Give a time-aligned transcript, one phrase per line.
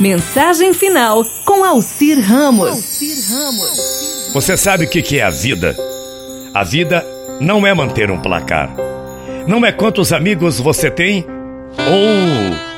[0.00, 2.98] Mensagem final com Alcir Ramos.
[4.32, 5.76] Você sabe o que é a vida?
[6.54, 7.06] A vida
[7.38, 8.74] não é manter um placar.
[9.46, 11.26] Não é quantos amigos você tem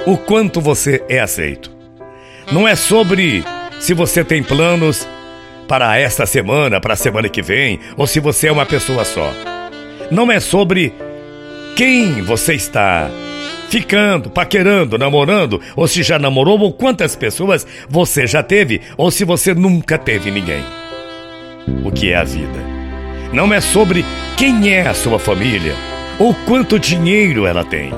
[0.05, 1.71] ou o quanto você é aceito.
[2.51, 3.45] Não é sobre
[3.79, 5.07] se você tem planos
[5.69, 9.33] para esta semana, para a semana que vem, ou se você é uma pessoa só.
[10.11, 10.93] Não é sobre
[11.77, 13.09] quem você está
[13.73, 19.25] ficando, paquerando, namorando, ou se já namorou, ou quantas pessoas você já teve, ou se
[19.25, 20.63] você nunca teve ninguém.
[21.83, 22.61] O que é a vida?
[23.33, 24.05] Não é sobre
[24.37, 25.75] quem é a sua família,
[26.19, 27.91] ou quanto dinheiro ela tem,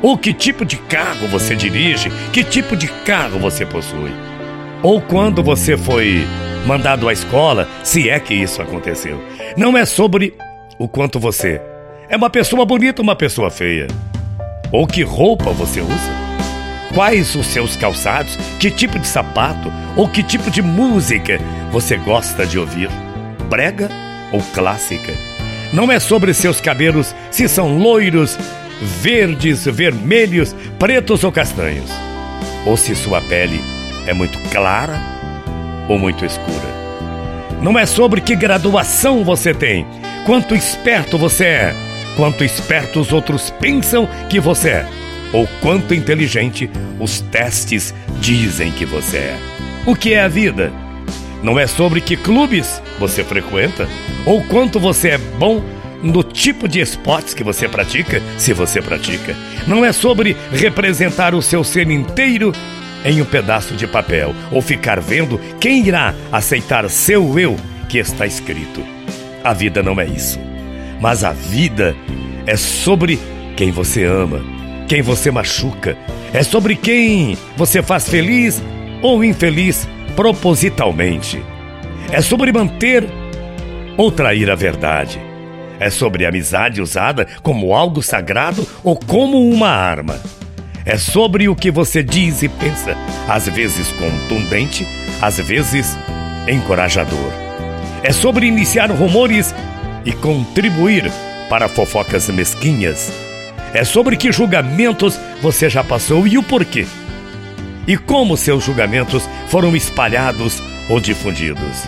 [0.00, 4.12] ou que tipo de carro você dirige, que tipo de carro você possui,
[4.82, 6.24] ou quando você foi
[6.64, 9.22] mandado à escola, se é que isso aconteceu.
[9.54, 10.32] Não é sobre
[10.78, 11.60] o quanto você
[12.08, 13.86] é uma pessoa bonita ou uma pessoa feia.
[14.72, 16.20] Ou que roupa você usa?
[16.94, 18.36] Quais os seus calçados?
[18.58, 19.72] Que tipo de sapato?
[19.96, 21.38] Ou que tipo de música
[21.72, 22.88] você gosta de ouvir?
[23.48, 23.88] Brega
[24.32, 25.12] ou clássica?
[25.72, 28.36] Não é sobre seus cabelos se são loiros,
[28.80, 31.90] verdes, vermelhos, pretos ou castanhos.
[32.64, 33.60] Ou se sua pele
[34.06, 35.00] é muito clara
[35.88, 36.80] ou muito escura.
[37.60, 39.86] Não é sobre que graduação você tem,
[40.26, 41.89] quanto esperto você é
[42.20, 44.86] quanto esperto os outros pensam que você é,
[45.32, 46.68] ou quanto inteligente
[46.98, 49.38] os testes dizem que você é.
[49.86, 50.70] O que é a vida?
[51.42, 53.88] Não é sobre que clubes você frequenta,
[54.26, 55.64] ou quanto você é bom
[56.02, 59.34] no tipo de esportes que você pratica, se você pratica.
[59.66, 62.52] Não é sobre representar o seu ser inteiro
[63.02, 67.56] em um pedaço de papel, ou ficar vendo quem irá aceitar seu eu
[67.88, 68.84] que está escrito.
[69.42, 70.49] A vida não é isso
[71.00, 71.96] mas a vida
[72.46, 73.18] é sobre
[73.56, 74.40] quem você ama,
[74.86, 75.96] quem você machuca,
[76.32, 78.62] é sobre quem você faz feliz
[79.02, 81.42] ou infeliz propositalmente.
[82.12, 83.06] É sobre manter
[83.96, 85.20] ou trair a verdade.
[85.78, 90.20] É sobre amizade usada como algo sagrado ou como uma arma.
[90.84, 92.96] É sobre o que você diz e pensa,
[93.28, 94.86] às vezes contundente,
[95.22, 95.96] às vezes
[96.48, 97.32] encorajador.
[98.02, 99.54] É sobre iniciar rumores
[100.04, 101.10] e contribuir
[101.48, 103.12] para fofocas mesquinhas.
[103.72, 106.86] É sobre que julgamentos você já passou e o porquê.
[107.86, 111.84] E como seus julgamentos foram espalhados ou difundidos.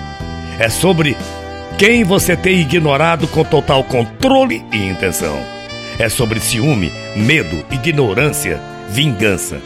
[0.59, 1.17] É sobre
[1.78, 5.39] quem você tem ignorado com total controle e intenção.
[5.99, 9.61] É sobre ciúme, medo, ignorância, vingança.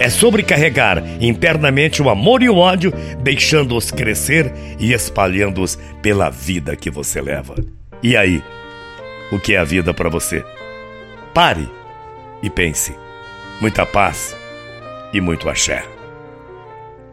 [0.00, 6.74] É sobre carregar internamente o amor e o ódio, deixando-os crescer e espalhando-os pela vida
[6.74, 7.54] que você leva.
[8.02, 8.42] E aí?
[9.30, 10.44] O que é a vida para você?
[11.32, 11.68] Pare
[12.42, 12.94] e pense.
[13.60, 14.36] Muita paz
[15.12, 15.84] e muito axé.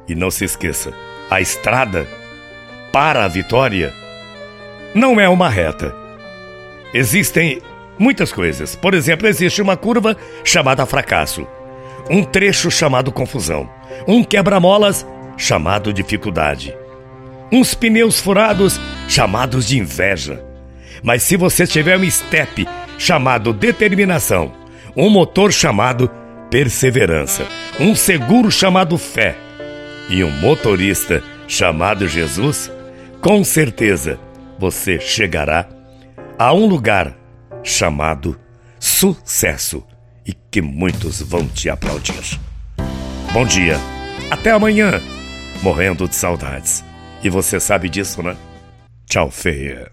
[0.08, 0.91] E não se esqueça:
[1.30, 2.08] a estrada
[2.91, 3.94] para a vitória
[4.96, 5.96] não é uma reta.
[6.96, 7.62] Existem
[7.97, 8.75] muitas coisas.
[8.75, 11.47] Por exemplo, existe uma curva chamada fracasso
[12.09, 13.69] um trecho chamado confusão,
[14.07, 15.06] um quebra-molas
[15.38, 16.75] chamado dificuldade,
[17.51, 20.44] uns pneus furados chamados de inveja.
[21.03, 22.67] Mas se você tiver um step
[22.97, 24.53] chamado determinação,
[24.95, 26.09] um motor chamado
[26.50, 27.45] perseverança,
[27.79, 29.35] um seguro chamado fé
[30.09, 32.72] e um motorista chamado Jesus,
[33.22, 34.19] com certeza
[34.59, 35.67] você chegará
[36.38, 37.16] a um lugar
[37.63, 38.38] chamado
[38.79, 39.84] sucesso
[40.26, 42.40] e que muitos vão te aplaudir.
[43.34, 43.78] Bom dia,
[44.30, 45.02] até amanhã,
[45.64, 46.84] morrendo de saudades.
[47.24, 48.36] E você sabe disso, né?
[49.06, 49.90] Tchau, feia.